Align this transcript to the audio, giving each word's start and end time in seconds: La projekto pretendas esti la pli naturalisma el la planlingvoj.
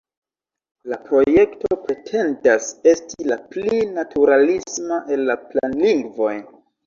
La 0.91 0.97
projekto 1.09 1.75
pretendas 1.81 2.71
esti 2.93 3.27
la 3.33 3.37
pli 3.53 3.83
naturalisma 3.99 4.99
el 5.17 5.23
la 5.31 5.37
planlingvoj. 5.53 6.35